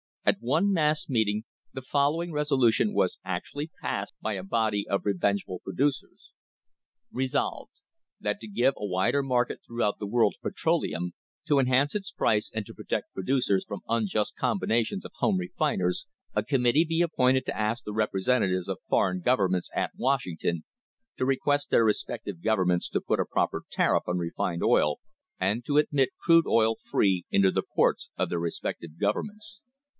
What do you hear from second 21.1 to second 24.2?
to request their respective governments to put a proper tariff on